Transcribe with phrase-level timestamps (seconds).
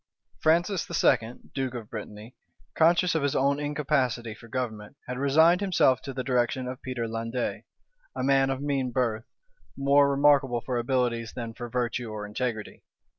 [0.39, 2.35] Francis II., duke of Brittany,
[2.73, 7.05] conscious of his own incapacity for government, had resigned himself to the direction of Peter
[7.07, 7.65] Landais,
[8.15, 9.25] a man of mean birth,
[9.77, 12.81] more remarkable for abilities than for virtue or integrity.